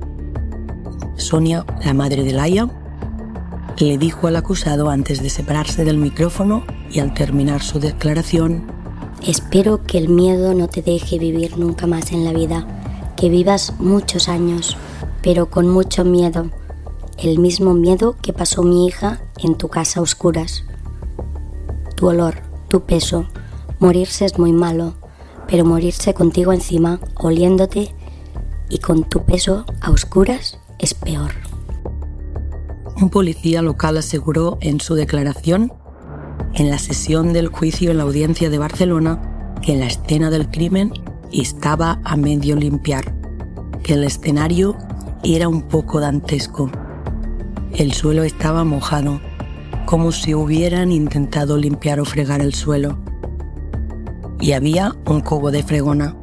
Sonia, 1.16 1.66
la 1.84 1.94
madre 1.94 2.24
de 2.24 2.34
Laia, 2.34 2.70
le 3.78 3.98
dijo 3.98 4.28
al 4.28 4.36
acusado 4.36 4.90
antes 4.90 5.22
de 5.22 5.30
separarse 5.30 5.86
del 5.86 5.98
micrófono 5.98 6.64
y 6.92 7.00
al 7.00 7.14
terminar 7.14 7.62
su 7.62 7.80
declaración, 7.80 8.76
Espero 9.26 9.84
que 9.84 9.98
el 9.98 10.10
miedo 10.10 10.54
no 10.54 10.68
te 10.68 10.82
deje 10.82 11.18
vivir 11.18 11.58
nunca 11.58 11.88
más 11.88 12.12
en 12.12 12.24
la 12.24 12.34
vida, 12.34 12.68
que 13.16 13.30
vivas 13.30 13.74
muchos 13.80 14.30
años, 14.30 14.78
pero 15.24 15.50
con 15.50 15.68
mucho 15.68 16.06
miedo, 16.06 16.50
el 17.18 17.40
mismo 17.40 17.74
miedo 17.74 18.16
que 18.22 18.32
pasó 18.32 18.62
mi 18.62 18.86
hija 18.86 19.20
en 19.40 19.56
tu 19.56 19.70
casa 19.70 20.00
a 20.00 20.04
oscuras. 20.04 20.67
Tu 21.98 22.08
olor, 22.08 22.36
tu 22.68 22.86
peso, 22.86 23.26
morirse 23.80 24.26
es 24.26 24.38
muy 24.38 24.54
malo, 24.54 24.94
pero 25.48 25.66
morirse 25.66 26.14
contigo 26.14 26.54
encima, 26.54 27.00
oliéndote 27.16 27.96
y 28.70 28.78
con 28.78 29.04
tu 29.04 29.26
peso 29.26 29.66
a 29.82 29.90
oscuras 29.90 30.60
es 30.78 30.94
peor. 30.94 31.32
Un 33.02 33.10
policía 33.10 33.64
local 33.64 33.98
aseguró 33.98 34.60
en 34.62 34.80
su 34.80 34.94
declaración, 34.94 35.74
en 36.54 36.70
la 36.70 36.78
sesión 36.78 37.34
del 37.34 37.48
juicio 37.48 37.90
en 37.90 37.98
la 37.98 38.04
audiencia 38.04 38.52
de 38.52 38.60
Barcelona, 38.60 39.56
que 39.64 39.76
la 39.76 39.88
escena 39.88 40.30
del 40.30 40.50
crimen 40.52 40.94
estaba 41.32 42.00
a 42.04 42.16
medio 42.16 42.56
limpiar, 42.58 43.16
que 43.82 43.96
el 43.96 44.04
escenario 44.04 44.78
era 45.24 45.48
un 45.48 45.64
poco 45.64 46.00
dantesco. 46.00 46.70
El 47.74 47.94
suelo 47.94 48.24
estaba 48.24 48.64
mojado, 48.64 49.20
como 49.88 50.12
si 50.12 50.36
hubieran 50.36 50.92
intentado 50.92 51.56
limpiar 51.56 52.02
o 52.02 52.06
fregar 52.06 52.42
el 52.42 52.54
suelo. 52.54 53.00
Y 54.38 54.52
había 54.52 54.94
un 55.06 55.22
cubo 55.22 55.50
de 55.50 55.64
fregona, 55.64 56.14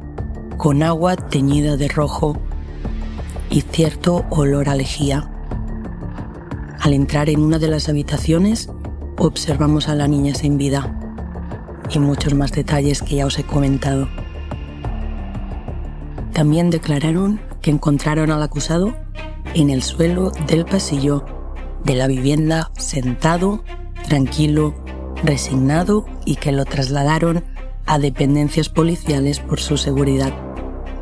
con 0.55 0.83
agua 0.83 1.15
teñida 1.15 1.75
de 1.75 1.87
rojo 1.87 2.37
y 3.49 3.61
cierto 3.61 4.23
olor 4.29 4.69
a 4.69 4.75
lejía. 4.75 5.31
Al 6.79 6.93
entrar 6.93 7.27
en 7.27 7.39
una 7.39 7.57
de 7.57 7.67
las 7.67 7.89
habitaciones, 7.89 8.69
observamos 9.17 9.89
a 9.89 9.95
la 9.95 10.07
niña 10.07 10.35
sin 10.35 10.59
vida 10.59 10.95
y 11.89 11.97
muchos 11.97 12.35
más 12.35 12.51
detalles 12.51 13.01
que 13.01 13.15
ya 13.15 13.25
os 13.25 13.39
he 13.39 13.43
comentado. 13.43 14.07
También 16.33 16.69
declararon 16.69 17.41
que 17.63 17.71
encontraron 17.71 18.29
al 18.29 18.43
acusado 18.43 18.95
en 19.55 19.71
el 19.71 19.81
suelo 19.81 20.29
del 20.45 20.65
pasillo 20.65 21.34
de 21.85 21.95
la 21.95 22.07
vivienda 22.07 22.71
sentado, 22.77 23.63
tranquilo, 24.07 24.73
resignado 25.23 26.05
y 26.25 26.35
que 26.35 26.51
lo 26.51 26.65
trasladaron 26.65 27.43
a 27.85 27.99
dependencias 27.99 28.69
policiales 28.69 29.39
por 29.39 29.59
su 29.59 29.77
seguridad, 29.77 30.33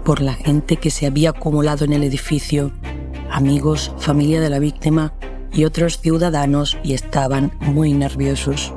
por 0.03 0.21
la 0.21 0.33
gente 0.33 0.77
que 0.77 0.91
se 0.91 1.07
había 1.07 1.31
acumulado 1.31 1.85
en 1.85 1.93
el 1.93 2.03
edificio, 2.03 2.71
amigos, 3.31 3.93
familia 3.97 4.41
de 4.41 4.49
la 4.49 4.59
víctima 4.59 5.13
y 5.53 5.63
otros 5.63 5.99
ciudadanos 5.99 6.77
y 6.83 6.93
estaban 6.93 7.53
muy 7.61 7.93
nerviosos. 7.93 8.73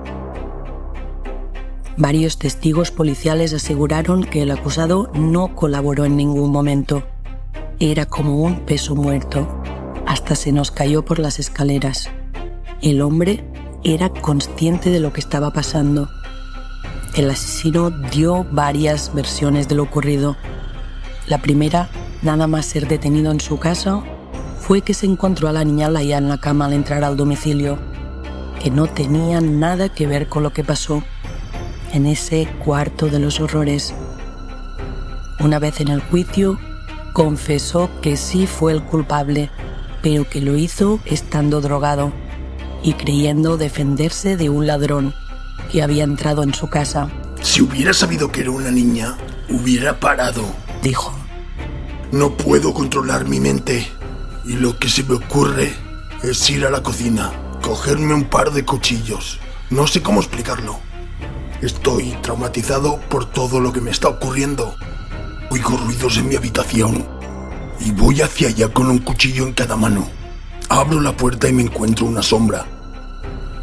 Varios 1.97 2.39
testigos 2.39 2.91
policiales 2.91 3.55
aseguraron 3.55 4.23
que 4.23 4.43
el 4.43 4.51
acusado 4.51 5.11
no 5.15 5.55
colaboró 5.55 6.05
en 6.05 6.17
ningún 6.17 6.53
momento. 6.53 7.03
Era 7.81 8.05
como 8.05 8.43
un 8.43 8.61
peso 8.61 8.95
muerto. 8.95 9.56
Hasta 10.07 10.35
se 10.35 10.53
nos 10.53 10.71
cayó 10.71 11.05
por 11.05 11.19
las 11.19 11.39
escaleras. 11.39 12.09
El 12.81 13.03
hombre 13.03 13.45
era 13.85 14.09
consciente 14.09 14.91
de 14.91 15.01
lo 15.01 15.13
que 15.13 15.21
estaba 15.21 15.53
pasando. 15.53 16.09
El 17.15 17.31
asesino 17.31 17.91
dio 17.91 18.47
varias 18.51 19.13
versiones 19.15 19.69
de 19.69 19.75
lo 19.75 19.83
ocurrido. 19.83 20.37
La 21.27 21.39
primera, 21.39 21.89
nada 22.23 22.47
más 22.47 22.67
ser 22.67 22.89
detenido 22.89 23.33
en 23.33 23.41
su 23.41 23.59
casa, 23.59 24.03
fue 24.59 24.83
que 24.83 24.95
se 24.95 25.07
encontró 25.07 25.49
a 25.49 25.53
la 25.53 25.65
niña 25.65 25.91
Laia 25.91 26.19
en 26.19 26.29
la 26.29 26.39
cama 26.39 26.67
al 26.67 26.73
entrar 26.73 27.05
al 27.05 27.17
domicilio, 27.17 27.79
que 28.63 28.71
no 28.71 28.87
tenía 28.87 29.41
nada 29.41 29.89
que 29.89 30.07
ver 30.07 30.29
con 30.29 30.43
lo 30.43 30.53
que 30.53 30.65
pasó 30.65 31.03
en 31.93 32.07
ese 32.07 32.49
cuarto 32.65 33.09
de 33.09 33.19
los 33.19 33.41
horrores. 33.41 33.95
Una 35.41 35.59
vez 35.59 35.81
en 35.81 35.89
el 35.89 36.01
juicio, 36.01 36.59
confesó 37.13 37.89
que 38.03 38.17
sí 38.17 38.47
fue 38.47 38.73
el 38.73 38.83
culpable, 38.83 39.51
pero 40.03 40.29
que 40.29 40.41
lo 40.41 40.57
hizo 40.57 41.01
estando 41.05 41.61
drogado 41.61 42.13
y 42.83 42.95
creyendo 42.95 43.57
defenderse 43.57 44.37
de 44.37 44.49
un 44.49 44.67
ladrón 44.67 45.15
que 45.71 45.83
había 45.83 46.05
entrado 46.05 46.43
en 46.43 46.55
su 46.55 46.69
casa. 46.69 47.09
Si 47.43 47.63
hubiera 47.63 47.93
sabido 47.93 48.31
que 48.31 48.43
era 48.43 48.51
una 48.51 48.71
niña, 48.71 49.17
hubiera 49.49 49.99
parado, 49.99 50.45
dijo. 50.83 51.13
No 52.13 52.37
puedo 52.37 52.73
controlar 52.73 53.27
mi 53.27 53.41
mente 53.41 53.87
y 54.45 54.55
lo 54.55 54.79
que 54.79 54.89
se 54.89 55.03
me 55.03 55.17
ocurre 55.17 55.75
es 56.23 56.49
ir 56.51 56.65
a 56.65 56.71
la 56.71 56.83
cocina, 56.83 57.33
cogerme 57.63 58.15
un 58.15 58.25
par 58.25 58.53
de 58.53 58.65
cuchillos. 58.65 59.41
No 59.71 59.87
sé 59.87 60.03
cómo 60.03 60.21
explicarlo. 60.21 60.79
Estoy 61.63 62.17
traumatizado 62.23 63.01
por 63.09 63.25
todo 63.25 63.59
lo 63.61 63.73
que 63.73 63.81
me 63.81 63.91
está 63.91 64.09
ocurriendo. 64.09 64.77
Oigo 65.51 65.77
ruidos 65.77 66.19
en 66.19 66.29
mi 66.29 66.37
habitación 66.37 67.16
y 67.81 67.93
voy 67.93 68.21
hacia 68.21 68.49
allá 68.49 68.69
con 68.69 68.89
un 68.89 68.99
cuchillo 68.99 69.47
en 69.47 69.53
cada 69.53 69.77
mano. 69.77 70.09
Abro 70.69 71.01
la 71.01 71.17
puerta 71.17 71.49
y 71.49 71.53
me 71.53 71.63
encuentro 71.63 72.07
una 72.07 72.23
sombra. 72.23 72.67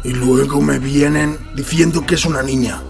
Y 0.04 0.10
luego 0.10 0.60
me 0.60 0.78
vienen 0.78 1.38
diciendo 1.54 2.04
que 2.06 2.14
es 2.14 2.24
una 2.24 2.42
niña. 2.42 2.82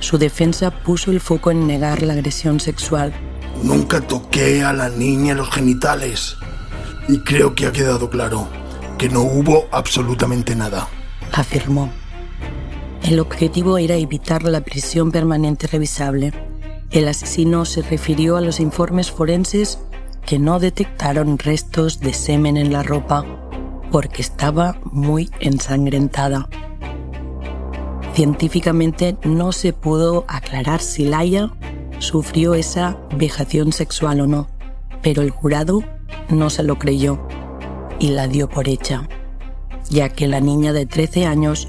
Su 0.00 0.18
defensa 0.18 0.70
puso 0.70 1.10
el 1.10 1.20
foco 1.20 1.50
en 1.50 1.66
negar 1.66 2.02
la 2.02 2.12
agresión 2.12 2.60
sexual. 2.60 3.12
Nunca 3.62 4.00
toqué 4.00 4.62
a 4.62 4.72
la 4.72 4.88
niña 4.88 5.32
en 5.32 5.38
los 5.38 5.50
genitales. 5.50 6.36
Y 7.08 7.18
creo 7.18 7.54
que 7.54 7.66
ha 7.66 7.72
quedado 7.72 8.10
claro 8.10 8.48
que 8.98 9.08
no 9.08 9.22
hubo 9.22 9.66
absolutamente 9.72 10.54
nada. 10.54 10.88
Afirmó. 11.32 11.90
El 13.02 13.20
objetivo 13.20 13.76
era 13.76 13.96
evitar 13.96 14.44
la 14.44 14.62
prisión 14.62 15.10
permanente 15.10 15.66
revisable. 15.66 16.32
El 16.90 17.08
asesino 17.08 17.64
se 17.64 17.82
refirió 17.82 18.36
a 18.36 18.40
los 18.40 18.60
informes 18.60 19.10
forenses 19.10 19.78
que 20.26 20.38
no 20.38 20.58
detectaron 20.58 21.38
restos 21.38 22.00
de 22.00 22.12
semen 22.12 22.56
en 22.56 22.72
la 22.72 22.82
ropa, 22.82 23.24
porque 23.90 24.22
estaba 24.22 24.78
muy 24.84 25.30
ensangrentada. 25.40 26.48
Científicamente 28.14 29.16
no 29.24 29.52
se 29.52 29.72
pudo 29.72 30.24
aclarar 30.28 30.80
si 30.80 31.04
Laia 31.04 31.52
sufrió 31.98 32.54
esa 32.54 32.98
vejación 33.16 33.72
sexual 33.72 34.20
o 34.20 34.26
no, 34.26 34.48
pero 35.02 35.22
el 35.22 35.30
jurado 35.30 35.82
no 36.28 36.50
se 36.50 36.62
lo 36.62 36.78
creyó 36.78 37.26
y 37.98 38.10
la 38.10 38.28
dio 38.28 38.48
por 38.48 38.68
hecha, 38.68 39.08
ya 39.90 40.08
que 40.08 40.28
la 40.28 40.40
niña 40.40 40.72
de 40.72 40.86
13 40.86 41.26
años 41.26 41.68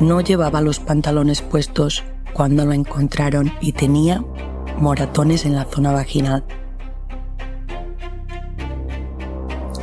no 0.00 0.20
llevaba 0.20 0.60
los 0.60 0.80
pantalones 0.80 1.42
puestos 1.42 2.04
cuando 2.32 2.64
la 2.64 2.74
encontraron 2.74 3.52
y 3.60 3.72
tenía 3.72 4.24
moratones 4.78 5.44
en 5.44 5.54
la 5.54 5.64
zona 5.64 5.92
vaginal. 5.92 6.44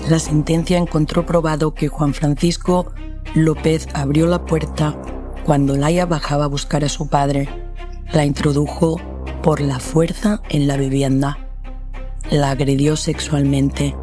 La 0.07 0.19
sentencia 0.19 0.77
encontró 0.77 1.25
probado 1.25 1.73
que 1.73 1.89
Juan 1.89 2.13
Francisco 2.13 2.93
López 3.35 3.89
abrió 3.93 4.25
la 4.25 4.45
puerta 4.45 4.95
cuando 5.45 5.75
Laia 5.75 6.05
bajaba 6.05 6.45
a 6.45 6.47
buscar 6.47 6.85
a 6.85 6.89
su 6.89 7.09
padre. 7.09 7.49
La 8.13 8.25
introdujo 8.25 9.01
por 9.43 9.59
la 9.59 9.79
fuerza 9.79 10.41
en 10.47 10.65
la 10.65 10.77
vivienda. 10.77 11.37
La 12.31 12.51
agredió 12.51 12.95
sexualmente, 12.95 13.97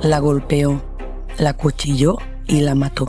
la 0.00 0.20
golpeó, 0.20 0.82
la 1.38 1.52
cuchilló 1.52 2.16
y 2.46 2.60
la 2.62 2.74
mató. 2.74 3.06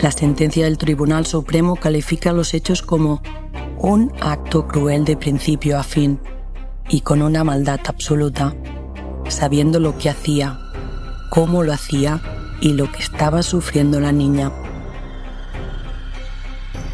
La 0.00 0.10
sentencia 0.10 0.64
del 0.64 0.78
Tribunal 0.78 1.26
Supremo 1.26 1.76
califica 1.76 2.32
los 2.32 2.54
hechos 2.54 2.80
como 2.80 3.20
un 3.78 4.10
acto 4.20 4.66
cruel 4.66 5.04
de 5.04 5.18
principio 5.18 5.78
a 5.78 5.82
fin 5.82 6.18
y 6.88 7.02
con 7.02 7.20
una 7.20 7.44
maldad 7.44 7.80
absoluta, 7.86 8.54
sabiendo 9.28 9.80
lo 9.80 9.98
que 9.98 10.08
hacía 10.08 10.58
cómo 11.28 11.62
lo 11.62 11.72
hacía 11.72 12.20
y 12.60 12.72
lo 12.72 12.90
que 12.90 13.00
estaba 13.00 13.42
sufriendo 13.42 14.00
la 14.00 14.12
niña. 14.12 14.52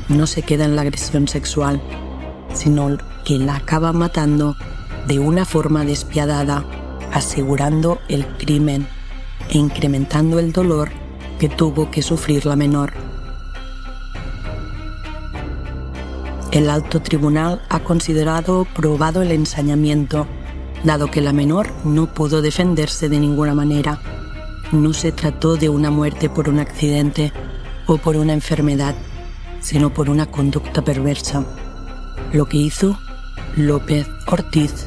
No 0.09 0.27
se 0.27 0.43
queda 0.43 0.65
en 0.65 0.77
la 0.77 0.83
agresión 0.83 1.29
sexual, 1.29 1.81
sino 2.53 2.99
que 3.25 3.39
la 3.39 3.57
acaba 3.57 3.93
matando 3.93 4.57
de 5.07 5.19
una 5.19 5.45
forma 5.45 5.85
despiadada, 5.85 6.65
asegurando 7.13 8.01
el 8.09 8.27
crimen 8.27 8.87
e 9.49 9.59
incrementando 9.59 10.39
el 10.39 10.53
dolor 10.53 10.91
que 11.39 11.49
tuvo 11.49 11.91
que 11.91 12.03
sufrir 12.03 12.47
la 12.47 12.57
menor. 12.57 12.93
El 16.53 16.71
alto 16.71 17.03
tribunal 17.03 17.63
ha 17.69 17.81
considerado 17.81 18.65
probado 18.77 19.23
el 19.23 19.33
ensañamiento, 19.33 20.27
dado 20.85 21.11
que 21.11 21.21
la 21.21 21.33
menor 21.33 21.69
no 21.85 22.07
pudo 22.07 22.43
defenderse 22.43 23.09
de 23.09 23.19
ninguna 23.19 23.55
manera 23.55 23.99
no 24.73 24.93
se 24.93 25.13
trató 25.13 25.57
de 25.57 25.69
una 25.69 25.91
muerte 25.91 26.29
por 26.29 26.49
un 26.49 26.59
accidente 26.59 27.33
o 27.87 27.99
por 27.99 28.17
una 28.17 28.33
enfermedad, 28.33 28.95
sino 29.61 29.93
por 29.93 30.11
una 30.11 30.27
conducta 30.27 30.83
perversa. 30.83 31.45
Lo 32.33 32.47
que 32.47 32.59
hizo 32.59 32.99
López 33.57 34.07
Ortiz 34.27 34.87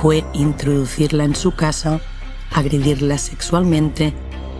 fue 0.00 0.24
introducirla 0.34 1.24
en 1.24 1.34
su 1.34 1.52
casa, 1.52 2.00
agredirla 2.52 3.18
sexualmente 3.18 4.14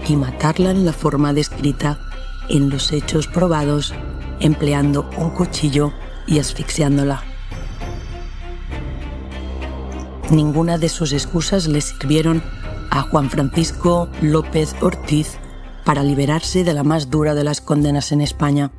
y 0.09 0.16
matarla 0.16 0.70
en 0.70 0.85
la 0.85 0.92
forma 0.92 1.33
descrita 1.33 1.98
en 2.48 2.70
los 2.70 2.92
hechos 2.92 3.27
probados, 3.27 3.94
empleando 4.40 5.09
un 5.16 5.31
cuchillo 5.31 5.92
y 6.27 6.38
asfixiándola. 6.38 7.22
Ninguna 10.31 10.77
de 10.77 10.88
sus 10.88 11.12
excusas 11.12 11.66
le 11.66 11.81
sirvieron 11.81 12.42
a 12.90 13.03
Juan 13.03 13.31
Francisco 13.31 14.09
López 14.20 14.74
Ortiz 14.81 15.38
para 15.85 16.03
liberarse 16.03 16.64
de 16.64 16.74
la 16.74 16.83
más 16.83 17.11
dura 17.11 17.35
de 17.35 17.44
las 17.44 17.61
condenas 17.61 18.12
en 18.12 18.20
España. 18.20 18.70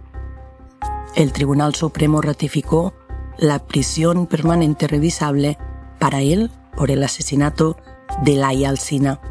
El 1.15 1.31
Tribunal 1.31 1.73
Supremo 1.75 2.21
ratificó 2.21 2.93
la 3.37 3.59
prisión 3.59 4.27
permanente 4.27 4.87
revisable 4.87 5.57
para 5.97 6.21
él 6.21 6.51
por 6.75 6.91
el 6.91 7.03
asesinato 7.03 7.77
de 8.23 8.35
Laia 8.35 8.69
Alsina, 8.69 9.21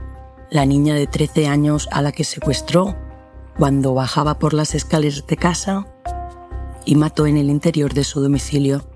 la 0.50 0.66
niña 0.66 0.94
de 0.94 1.06
13 1.06 1.46
años 1.46 1.88
a 1.92 2.02
la 2.02 2.12
que 2.12 2.24
secuestró 2.24 2.96
cuando 3.58 3.94
bajaba 3.94 4.38
por 4.38 4.54
las 4.54 4.74
escaleras 4.74 5.26
de 5.26 5.36
casa 5.36 5.86
y 6.84 6.94
mató 6.94 7.26
en 7.26 7.36
el 7.36 7.50
interior 7.50 7.92
de 7.92 8.04
su 8.04 8.20
domicilio 8.20 8.87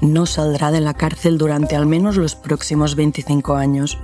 no 0.00 0.26
saldrá 0.26 0.70
de 0.70 0.80
la 0.80 0.94
cárcel 0.94 1.38
durante 1.38 1.76
al 1.76 1.86
menos 1.86 2.16
los 2.16 2.34
próximos 2.34 2.94
25 2.94 3.54
años, 3.54 3.98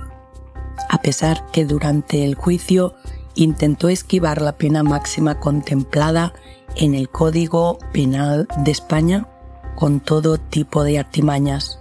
a 0.89 1.01
pesar 1.01 1.45
que 1.51 1.65
durante 1.65 2.23
el 2.25 2.35
juicio 2.35 2.95
intentó 3.35 3.89
esquivar 3.89 4.41
la 4.41 4.57
pena 4.57 4.83
máxima 4.83 5.39
contemplada 5.39 6.33
en 6.75 6.93
el 6.95 7.09
Código 7.09 7.77
Penal 7.93 8.47
de 8.57 8.71
España 8.71 9.27
con 9.75 9.99
todo 9.99 10.37
tipo 10.37 10.83
de 10.83 10.99
artimañas. 10.99 11.79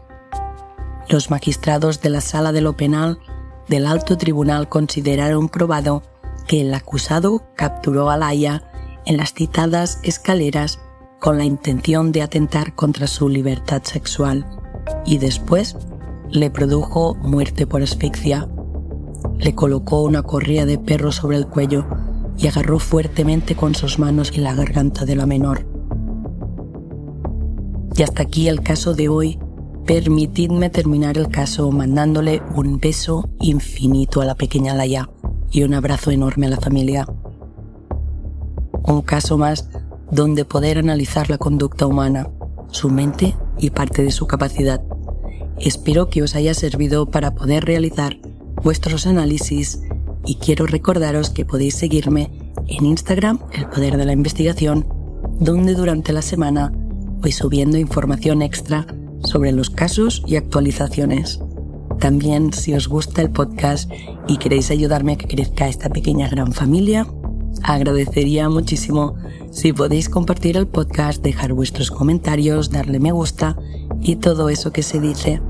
Los 1.09 1.31
magistrados 1.31 2.01
de 2.01 2.11
la 2.11 2.21
Sala 2.21 2.53
de 2.53 2.61
lo 2.61 2.77
Penal 2.77 3.19
del 3.69 3.87
Alto 3.87 4.17
Tribunal 4.17 4.69
consideraron 4.69 5.49
probado 5.49 6.03
que 6.47 6.61
el 6.61 6.75
acusado 6.75 7.45
capturó 7.55 8.11
a 8.11 8.17
Laia 8.17 8.63
en 9.07 9.17
las 9.17 9.33
citadas 9.33 10.01
escaleras 10.03 10.81
con 11.25 11.39
la 11.39 11.47
intención 11.47 12.13
de 12.13 12.21
atentar 12.21 12.75
contra 12.75 13.07
su 13.07 13.31
libertad 13.31 13.83
sexual 13.83 14.45
y 15.07 15.17
después 15.17 15.75
le 16.31 16.51
produjo 16.51 17.15
muerte 17.15 17.67
por 17.67 17.81
asfixia. 17.81 18.47
Le 19.39 19.55
colocó 19.55 20.03
una 20.03 20.23
correa 20.23 20.67
de 20.67 20.77
perro 20.77 21.13
sobre 21.13 21.39
el 21.39 21.47
cuello 21.47 21.87
y 22.37 22.47
agarró 22.47 22.79
fuertemente 22.79 23.55
con 23.57 23.75
sus 23.75 23.99
manos 23.99 24.33
en 24.35 24.45
la 24.45 24.55
garganta 24.55 25.07
de 25.07 25.17
la 25.17 25.25
menor. 25.25 25.67
Y 27.97 28.03
hasta 28.03 28.25
aquí 28.25 28.49
el 28.49 28.61
caso 28.61 28.93
de 28.93 29.09
hoy. 29.09 29.39
Permitidme 29.87 30.69
terminar 30.69 31.17
el 31.17 31.29
caso 31.29 31.71
mandándole 31.71 32.43
un 32.55 32.79
beso 32.79 33.31
infinito 33.41 34.21
a 34.21 34.27
la 34.27 34.35
pequeña 34.35 34.75
Laia 34.75 35.09
y 35.51 35.63
un 35.63 35.73
abrazo 35.73 36.11
enorme 36.11 36.49
a 36.49 36.51
la 36.51 36.61
familia. 36.61 37.07
Un 38.83 39.01
caso 39.01 39.39
más 39.39 39.71
donde 40.11 40.45
poder 40.45 40.79
analizar 40.79 41.31
la 41.31 41.39
conducta 41.39 41.87
humana, 41.87 42.29
su 42.71 42.91
mente 42.91 43.37
y 43.59 43.71
parte 43.71 44.03
de 44.03 44.11
su 44.11 44.27
capacidad. 44.27 44.83
Espero 45.59 46.09
que 46.09 46.23
os 46.23 46.35
haya 46.35 46.55
servido 46.55 47.11
para 47.11 47.35
poder 47.35 47.65
realizar 47.65 48.19
vuestros 48.63 49.07
análisis 49.07 49.81
y 50.27 50.37
quiero 50.37 50.67
recordaros 50.67 51.31
que 51.31 51.45
podéis 51.45 51.75
seguirme 51.75 52.31
en 52.67 52.87
Instagram, 52.87 53.39
El 53.53 53.69
Poder 53.69 53.97
de 53.97 54.05
la 54.05 54.13
Investigación, 54.13 54.87
donde 55.39 55.75
durante 55.75 56.13
la 56.13 56.23
semana 56.23 56.73
voy 57.21 57.33
subiendo 57.33 57.79
información 57.79 58.43
extra 58.43 58.87
sobre 59.23 59.53
los 59.53 59.71
casos 59.71 60.23
y 60.27 60.37
actualizaciones. 60.37 61.41
También 61.99 62.53
si 62.53 62.75
os 62.75 62.89
gusta 62.89 63.23
el 63.23 63.31
podcast 63.31 63.91
y 64.27 64.39
queréis 64.39 64.71
ayudarme 64.71 65.13
a 65.13 65.17
que 65.17 65.29
crezca 65.29 65.69
esta 65.69 65.89
pequeña 65.89 66.29
gran 66.29 66.53
familia, 66.53 67.07
agradecería 67.63 68.49
muchísimo 68.49 69.17
si 69.51 69.73
podéis 69.73 70.09
compartir 70.09 70.57
el 70.57 70.67
podcast, 70.67 71.23
dejar 71.23 71.53
vuestros 71.53 71.91
comentarios, 71.91 72.71
darle 72.71 72.99
me 72.99 73.13
gusta 73.13 73.57
y 74.01 74.17
todo 74.17 74.49
eso 74.49 74.73
que 74.73 74.83
se 74.83 75.01
dice. 75.01 75.41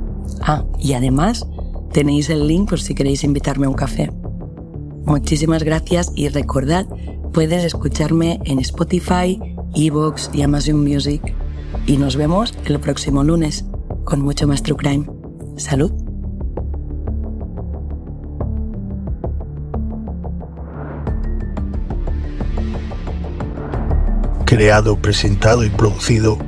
Ah, 0.40 0.64
y 0.78 0.92
además 0.92 1.46
tenéis 1.92 2.28
el 2.30 2.46
link 2.46 2.68
por 2.68 2.80
si 2.80 2.94
queréis 2.94 3.24
invitarme 3.24 3.66
a 3.66 3.70
un 3.70 3.74
café. 3.74 4.10
Muchísimas 5.06 5.62
gracias 5.62 6.12
y 6.14 6.28
recordad, 6.28 6.86
puedes 7.32 7.64
escucharme 7.64 8.40
en 8.44 8.58
Spotify, 8.58 9.40
Evox 9.74 10.30
y 10.32 10.42
Amazon 10.42 10.82
Music. 10.82 11.34
Y 11.86 11.96
nos 11.96 12.16
vemos 12.16 12.54
el 12.64 12.78
próximo 12.80 13.24
lunes 13.24 13.64
con 14.04 14.20
mucho 14.20 14.46
más 14.46 14.62
True 14.62 14.76
Crime. 14.76 15.06
Salud. 15.56 16.03
Creado, 24.54 24.96
presentado 24.96 25.64
y 25.64 25.68
producido 25.68 26.38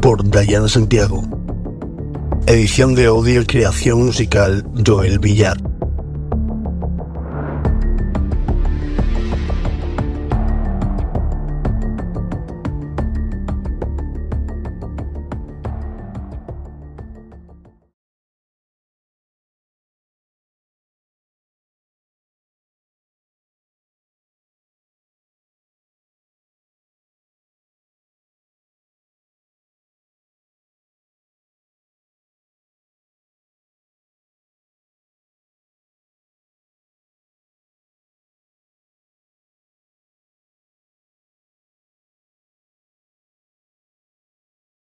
por 0.00 0.28
Dayana 0.28 0.68
Santiago. 0.68 1.22
Edición 2.48 2.96
de 2.96 3.06
audio 3.06 3.42
y 3.42 3.46
creación 3.46 4.04
musical 4.04 4.66
Joel 4.84 5.20
Villar. 5.20 5.71